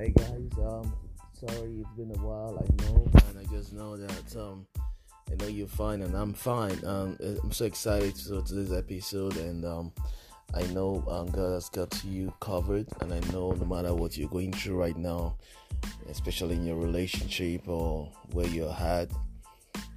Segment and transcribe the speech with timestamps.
[0.00, 0.94] Hey guys, um,
[1.34, 2.56] sorry it's been a while.
[2.58, 4.66] I know, and I just know that um,
[5.30, 6.82] I know you're fine and I'm fine.
[6.86, 9.92] Um, I'm so excited to today's episode, and um,
[10.54, 14.30] I know um, God has got you covered, and I know no matter what you're
[14.30, 15.36] going through right now,
[16.08, 19.10] especially in your relationship or where you're at,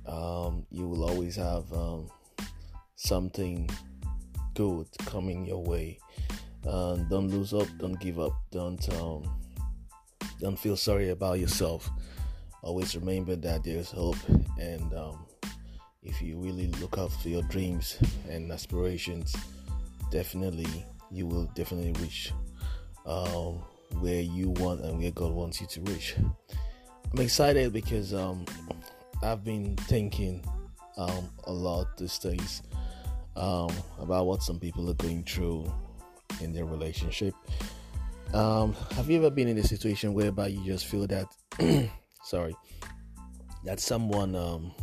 [0.06, 2.10] um, you will always have um,
[2.98, 3.70] something
[4.54, 5.98] good coming your way.
[6.68, 9.24] Uh, don't lose up, don't give up, don't um,
[10.44, 11.90] don't feel sorry about yourself.
[12.64, 14.18] Always remember that there's hope,
[14.60, 15.26] and um,
[16.04, 17.98] if you really look out for your dreams
[18.30, 19.34] and aspirations,
[20.12, 22.34] definitely you will definitely reach
[23.06, 23.64] um,
[24.02, 26.16] where you want and where God wants you to reach.
[27.14, 28.44] I'm excited because um,
[29.24, 30.44] I've been thinking
[30.98, 32.64] um, a lot these days
[33.38, 35.72] um, about what some people are going through
[36.42, 37.34] in their relationship.
[38.34, 41.28] Um, have you ever been in a situation whereby you just feel that,
[42.24, 42.56] sorry,
[43.64, 44.74] that someone um,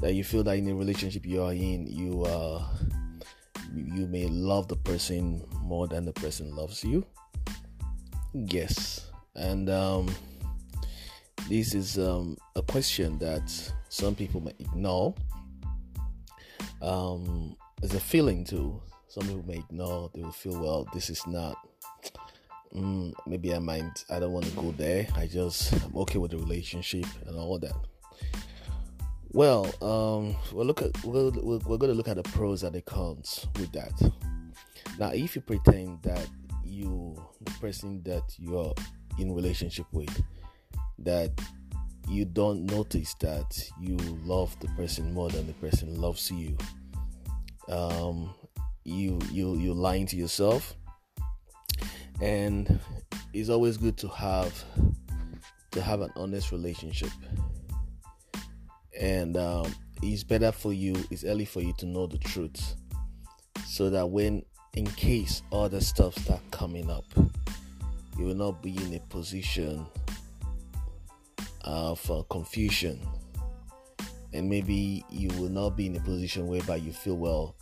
[0.00, 2.64] that you feel that in a relationship you are in, you uh,
[3.74, 7.04] you may love the person more than the person loves you?
[8.32, 10.14] Yes, and um,
[11.48, 13.50] this is um, a question that
[13.88, 15.12] some people may ignore.
[16.80, 18.80] Um, there's a feeling too.
[19.08, 20.10] Some people may ignore.
[20.14, 21.56] They will feel, well, this is not.
[22.74, 24.04] Mm, maybe I might.
[24.10, 25.06] I don't want to go there.
[25.14, 27.74] I just I'm okay with the relationship and all that.
[29.30, 32.74] Well, um, we'll look at we're, we're, we're going to look at the pros and
[32.74, 33.92] the cons with that.
[34.98, 36.28] Now, if you pretend that
[36.64, 38.74] you, the person that you're
[39.18, 40.22] in relationship with,
[41.00, 41.32] that
[42.08, 46.56] you don't notice that you love the person more than the person loves you,
[47.68, 48.34] um,
[48.84, 50.76] you you you lying to yourself,
[52.20, 52.80] and
[53.32, 54.64] it's always good to have
[55.72, 57.10] to have an honest relationship.
[58.98, 62.76] And um, it's better for you it's early for you to know the truth
[63.66, 64.44] so that when
[64.74, 67.04] in case other stuff start coming up
[68.18, 69.86] you will not be in a position
[71.62, 73.00] of uh, confusion.
[74.32, 77.56] And maybe you will not be in a position whereby you feel well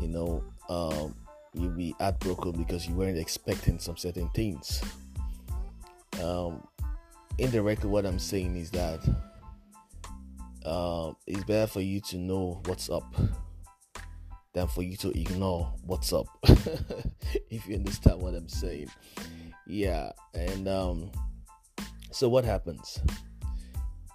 [0.00, 1.14] you know um,
[1.54, 4.82] you'll be heartbroken because you weren't expecting some certain things
[6.22, 6.66] um,
[7.38, 9.00] indirectly what i'm saying is that
[10.64, 13.14] uh, it's better for you to know what's up
[14.54, 16.26] than for you to ignore what's up.
[17.50, 18.88] if you understand what I'm saying.
[19.66, 21.10] Yeah, and um,
[22.10, 23.00] so what happens?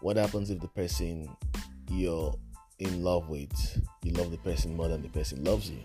[0.01, 1.29] What happens if the person
[1.91, 2.33] you're
[2.79, 5.79] in love with, you love the person more than the person loves you?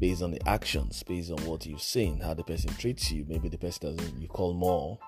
[0.00, 3.48] Based on the actions, based on what you've seen, how the person treats you, maybe
[3.48, 4.98] the person doesn't, you call more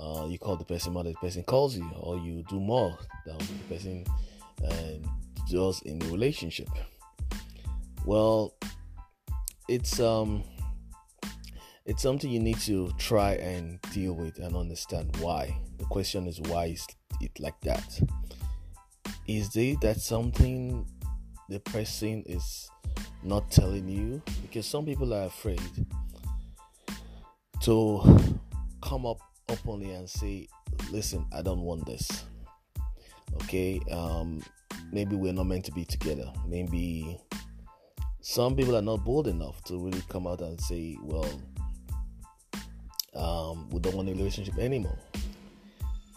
[0.00, 3.36] uh, you call the person more the person calls you, or you do more than
[3.36, 4.04] the person
[4.66, 5.08] uh,
[5.50, 6.68] does in the relationship.
[8.06, 8.54] Well,
[9.68, 10.42] it's um,
[11.84, 15.54] it's something you need to try and deal with and understand why.
[15.78, 16.86] The question is why is
[17.20, 18.00] it like that?
[19.26, 20.86] Is it that something
[21.50, 22.70] the person is
[23.22, 24.22] not telling you?
[24.42, 25.60] Because some people are afraid
[27.62, 28.02] to
[28.82, 30.48] come up openly and say,
[30.90, 32.24] listen, I don't want this.
[33.42, 34.42] Okay, um,
[34.92, 36.30] maybe we're not meant to be together.
[36.46, 37.18] Maybe
[38.20, 41.40] some people are not bold enough to really come out and say, well,
[43.14, 44.98] um, we don't want a relationship anymore.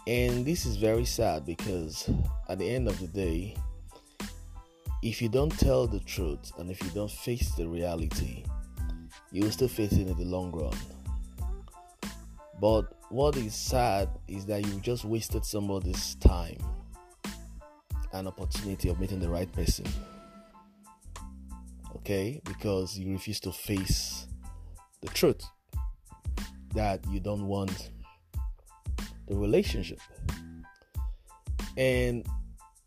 [0.06, 2.10] And this is very sad because
[2.48, 3.56] at the end of the day,
[5.04, 8.42] if you don't tell the truth and if you don't face the reality,
[9.30, 10.72] you will still face it in the long run.
[12.58, 16.56] But what is sad is that you just wasted somebody's time
[18.14, 19.84] and opportunity of meeting the right person.
[21.96, 22.40] Okay?
[22.44, 24.26] Because you refuse to face
[25.02, 25.44] the truth
[26.74, 27.90] that you don't want
[29.28, 30.00] the relationship.
[31.76, 32.24] And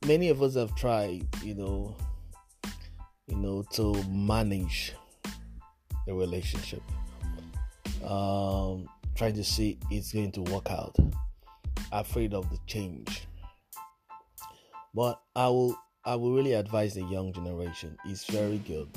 [0.07, 1.95] many of us have tried, you know,
[3.27, 4.93] you know, to manage
[6.07, 6.81] a relationship.
[8.03, 10.95] Um, trying to see it's going to work out.
[11.91, 13.27] Afraid of the change.
[14.93, 17.97] But I will I will really advise the young generation.
[18.05, 18.89] It's very good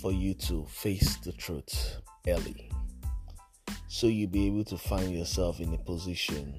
[0.00, 2.70] for you to face the truth early.
[3.88, 6.54] So you'll be able to find yourself in a position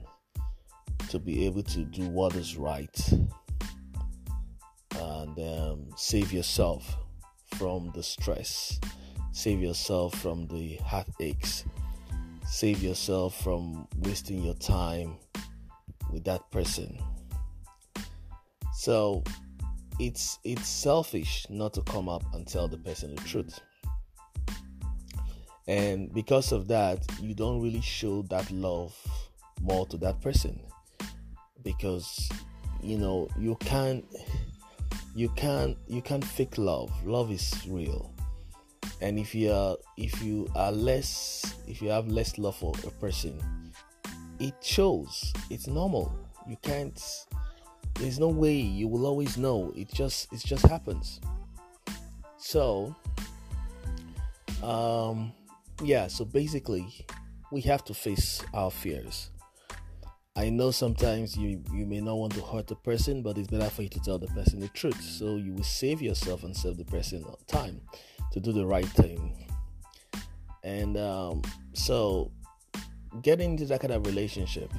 [1.09, 2.95] to be able to do what is right
[5.37, 6.95] and um, save yourself
[7.57, 8.79] from the stress,
[9.31, 11.65] save yourself from the heartaches,
[12.47, 15.17] save yourself from wasting your time
[16.11, 16.97] with that person.
[18.73, 19.23] So
[19.99, 23.59] it's it's selfish not to come up and tell the person the truth.
[25.67, 28.95] And because of that, you don't really show that love
[29.61, 30.61] more to that person
[31.63, 32.29] because
[32.81, 34.05] you know you can't
[35.15, 36.91] you can't you can't fake love.
[37.05, 38.13] Love is real.
[39.01, 42.91] And if you are if you are less if you have less love for a
[42.91, 43.41] person
[44.39, 45.31] it shows.
[45.49, 46.13] It's normal.
[46.47, 47.01] You can't
[47.95, 48.55] there's no way.
[48.55, 49.71] You will always know.
[49.75, 51.21] It just it just happens.
[52.37, 52.93] So
[54.61, 55.31] um
[55.81, 57.05] yeah so basically
[57.51, 59.29] we have to face our fears
[60.37, 63.69] I know sometimes you you may not want to hurt the person, but it's better
[63.69, 65.01] for you to tell the person the truth.
[65.01, 67.79] So you will save yourself and save the person time
[68.33, 69.47] to do the right thing.
[70.61, 71.41] And um,
[71.73, 72.31] so,
[73.21, 74.73] getting into that kind of relationship,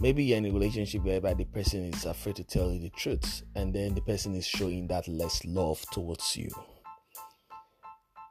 [0.00, 3.42] maybe you're in a relationship whereby the person is afraid to tell you the truth,
[3.54, 6.48] and then the person is showing that less love towards you,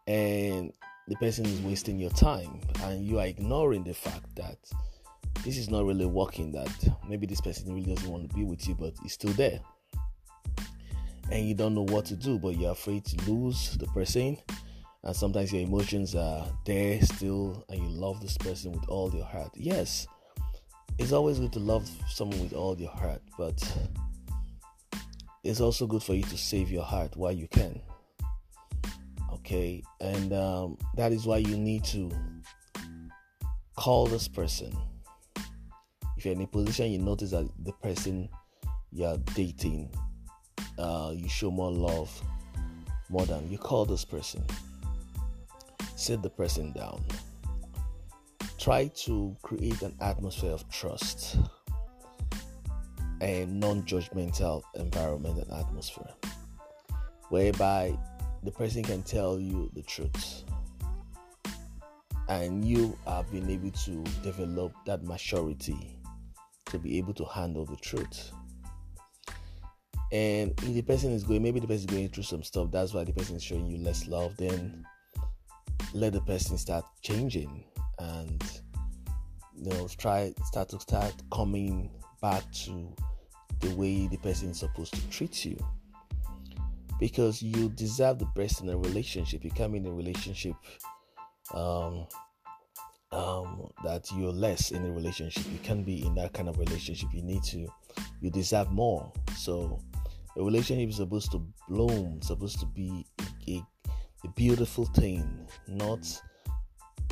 [0.07, 0.73] and
[1.09, 4.57] the person is wasting your time, and you are ignoring the fact that
[5.43, 6.69] this is not really working that
[7.07, 9.59] maybe this person really doesn't want to be with you but he's still there.
[11.31, 14.37] And you don't know what to do but you're afraid to lose the person.
[15.03, 19.25] And sometimes your emotions are there still and you love this person with all your
[19.25, 19.51] heart.
[19.55, 20.07] Yes
[20.99, 23.77] it's always good to love someone with all your heart but
[25.43, 27.81] it's also good for you to save your heart while you can.
[29.33, 32.11] Okay and um, that is why you need to
[33.75, 34.71] call this person
[36.21, 38.29] if you're in a position you notice that the person
[38.91, 39.89] you're dating
[40.77, 42.11] uh, you show more love
[43.09, 44.43] more than you call this person
[45.95, 47.03] sit the person down.
[48.59, 51.37] Try to create an atmosphere of trust
[53.21, 56.13] a non-judgmental environment and atmosphere
[57.29, 57.97] whereby
[58.43, 60.43] the person can tell you the truth
[62.29, 65.97] and you have been able to develop that maturity
[66.71, 68.31] to be able to handle the truth.
[70.11, 72.93] And if the person is going, maybe the person is going through some stuff, that's
[72.93, 74.85] why the person is showing you less love, then
[75.93, 77.63] let the person start changing
[77.99, 78.61] and
[79.55, 81.89] you know try start to start coming
[82.21, 82.93] back to
[83.59, 85.57] the way the person is supposed to treat you
[86.99, 90.55] because you deserve the best in a relationship you come in a relationship
[91.53, 92.07] um,
[93.11, 95.43] um, that you're less in a relationship.
[95.51, 97.09] You can't be in that kind of relationship.
[97.13, 97.67] You need to,
[98.21, 99.11] you deserve more.
[99.37, 99.79] So,
[100.37, 103.05] a relationship is supposed to bloom, supposed to be
[103.47, 103.61] a,
[104.23, 106.05] a beautiful thing, not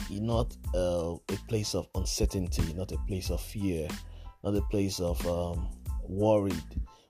[0.10, 3.88] not uh, a place of uncertainty, not a place of fear,
[4.44, 5.70] not a place of um,
[6.08, 6.56] worried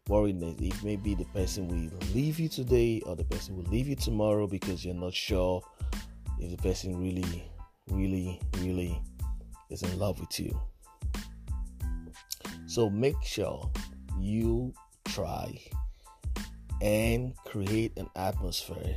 [0.10, 0.60] worriedness.
[0.62, 3.96] It may be the person will leave you today or the person will leave you
[3.96, 5.62] tomorrow because you're not sure
[6.40, 7.50] if the person really
[7.92, 9.02] really, really
[9.69, 10.60] is in love with you.
[12.68, 13.69] So make sure
[14.19, 14.74] you
[15.06, 15.60] try
[16.81, 18.95] and create an atmosphere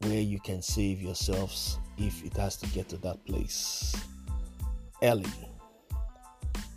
[0.00, 3.94] where you can save yourselves if it has to get to that place
[5.04, 5.26] Ellie,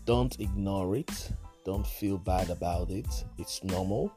[0.06, 1.32] Don't ignore it.
[1.64, 3.08] Don't feel bad about it.
[3.38, 4.12] It's normal.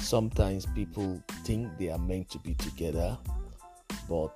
[0.00, 3.18] Sometimes people think they are meant to be together,
[4.08, 4.28] but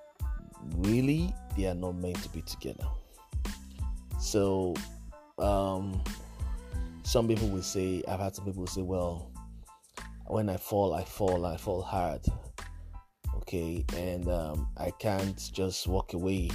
[0.78, 2.86] really they are not meant to be together.
[4.20, 4.74] So,
[5.38, 6.00] um,
[7.02, 9.32] some people will say, I've had some people say, well,
[10.26, 12.20] when I fall, I fall, I fall hard.
[13.38, 16.50] Okay, and um, I can't just walk away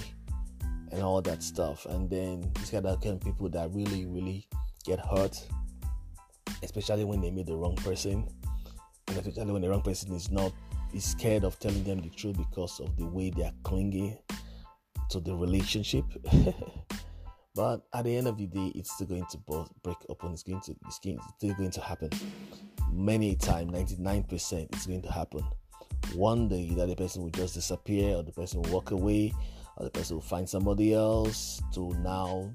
[0.92, 1.86] and all that stuff.
[1.88, 4.48] And then these kind of kind of people that really, really
[4.86, 5.46] get hurt,
[6.64, 8.28] especially when they meet the wrong person,
[9.08, 10.54] and especially when the wrong person is not
[10.94, 14.18] is scared of telling them the truth because of the way they are clinging
[15.10, 16.06] to the relationship.
[17.56, 19.38] but at the end of the day, it's still going to
[19.84, 22.10] break and it's going to it's still going to happen.
[22.92, 25.44] Many times, 99% it's going to happen.
[26.14, 29.34] One day that the person will just disappear or the person will walk away
[29.78, 32.52] or the person will find somebody else to now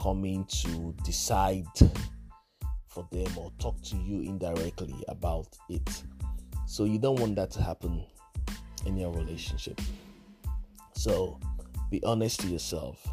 [0.00, 1.64] come in to decide
[2.88, 6.02] for them or talk to you indirectly about it
[6.66, 8.04] so you don't want that to happen
[8.86, 9.80] in your relationship.
[10.94, 11.38] So
[11.90, 13.06] be honest to yourself,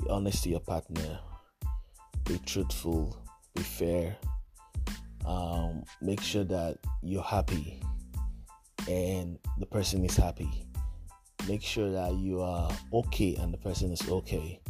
[0.00, 1.18] be honest to your partner,
[2.24, 3.16] be truthful,
[3.54, 4.16] be fair.
[5.26, 7.82] Um, make sure that you're happy
[8.88, 10.66] and the person is happy.
[11.48, 14.60] make sure that you are okay and the person is okay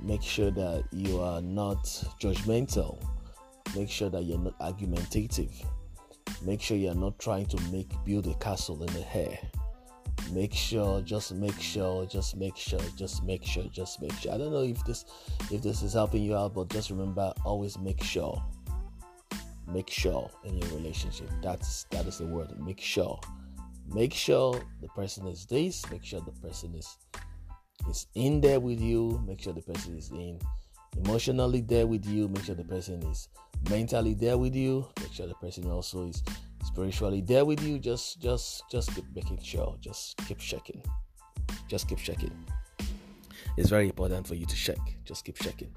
[0.00, 1.84] make sure that you are not
[2.20, 3.02] judgmental
[3.76, 5.52] make sure that you're not argumentative
[6.42, 9.38] make sure you're not trying to make build a castle in the air
[10.32, 14.32] make sure just make sure just make sure just make sure just make sure.
[14.32, 15.04] I don't know if this
[15.50, 18.42] if this is helping you out but just remember always make sure.
[19.66, 21.30] Make sure in your relationship.
[21.42, 22.52] That's that is the word.
[22.60, 23.18] Make sure.
[23.92, 25.88] Make sure the person is this.
[25.90, 26.96] Make sure the person is
[27.88, 29.22] is in there with you.
[29.26, 30.38] Make sure the person is in
[30.96, 32.28] emotionally there with you.
[32.28, 33.28] Make sure the person is
[33.68, 34.86] mentally there with you.
[35.00, 36.22] Make sure the person also is
[36.74, 37.20] spiritually.
[37.20, 39.76] There with you just just just keep making sure.
[39.80, 40.82] Just keep checking.
[41.68, 42.34] Just keep checking.
[43.56, 44.80] It's very important for you to check.
[45.04, 45.72] Just keep checking.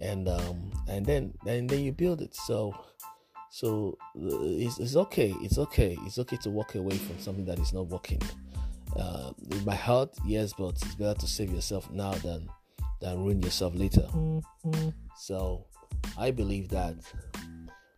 [0.00, 2.34] And um and then and then you build it.
[2.34, 2.74] So
[3.50, 5.32] so uh, it's, it's okay.
[5.42, 5.96] It's okay.
[6.06, 8.22] It's okay to walk away from something that is not working.
[8.98, 9.30] Uh,
[9.64, 12.46] might hurt yes but it's better to save yourself now than
[13.00, 14.06] than ruin yourself later.
[14.12, 14.90] Mm-hmm.
[15.16, 15.64] so
[16.18, 16.96] i believe that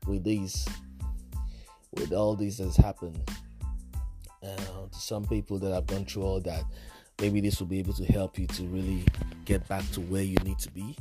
[0.06, 0.68] with these
[1.96, 3.18] with all this that's happened
[4.42, 4.56] uh,
[4.90, 6.64] to some people that have gone through all that
[7.20, 9.04] maybe this will be able to help you to really
[9.44, 10.96] get back to where you need to be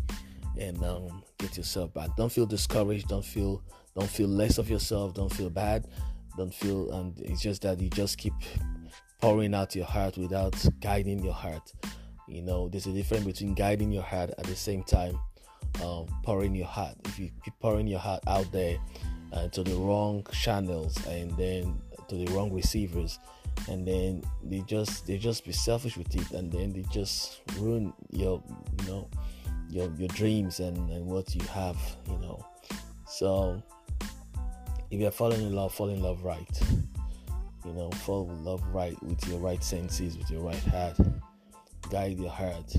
[0.60, 2.16] and um, get yourself back.
[2.16, 3.08] Don't feel discouraged.
[3.08, 3.62] Don't feel
[3.96, 5.14] don't feel less of yourself.
[5.14, 5.88] Don't feel bad.
[6.38, 8.34] Don't feel and it's just that you just keep
[9.22, 11.72] pouring out your heart without guiding your heart.
[12.28, 15.20] You know there's a difference between guiding your heart at the same time
[15.84, 16.96] um, pouring your heart.
[17.06, 18.78] If you keep pouring your heart out there
[19.34, 23.20] uh, to the wrong channels and then to the wrong receivers.
[23.68, 27.94] And then they just they just be selfish with it and then they just ruin
[28.12, 28.44] your
[28.80, 29.10] you know
[29.70, 31.78] your your dreams and, and what you have
[32.10, 32.44] you know.
[33.06, 33.62] So
[34.90, 36.62] if you're falling in love fall in love right.
[37.66, 40.98] You know fall in love right with your right senses with your right heart.
[41.90, 42.74] Guide your heart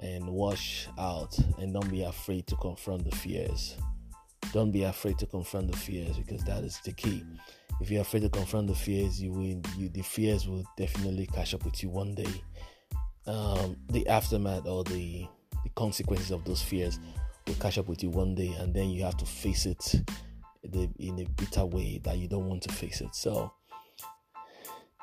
[0.00, 3.76] and wash out and don't be afraid to confront the fears
[4.52, 7.24] don't be afraid to confront the fears because that is the key.
[7.80, 11.54] If you're afraid to confront the fears, you will you the fears will definitely catch
[11.54, 12.42] up with you one day.
[13.26, 15.26] Um, the aftermath or the
[15.62, 16.98] the consequences of those fears
[17.46, 19.94] will catch up with you one day, and then you have to face it
[20.62, 23.14] in a bitter way that you don't want to face it.
[23.14, 23.52] So,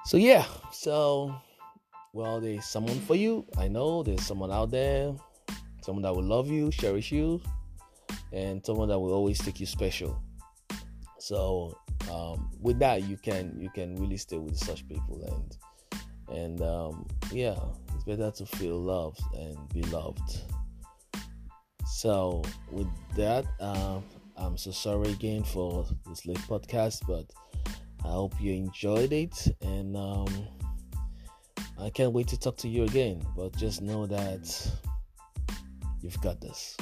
[0.05, 1.35] so yeah, so
[2.13, 3.45] well, there's someone for you.
[3.57, 5.13] I know there's someone out there,
[5.81, 7.41] someone that will love you, cherish you,
[8.31, 10.21] and someone that will always take you special.
[11.19, 11.77] So
[12.11, 15.57] um, with that, you can you can really stay with such people and
[16.37, 17.57] and um, yeah,
[17.95, 20.41] it's better to feel loved and be loved.
[21.85, 24.03] So with that, um,
[24.35, 27.25] I'm so sorry again for this late podcast, but
[28.05, 30.27] I hope you enjoyed it and um,
[31.79, 33.25] I can't wait to talk to you again.
[33.35, 34.71] But just know that
[36.01, 36.77] you've got this.